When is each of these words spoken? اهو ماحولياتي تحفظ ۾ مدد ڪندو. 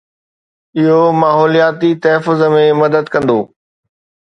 اهو 0.79 1.01
ماحولياتي 1.23 1.91
تحفظ 2.07 2.39
۾ 2.57 2.65
مدد 2.83 3.13
ڪندو. 3.15 3.39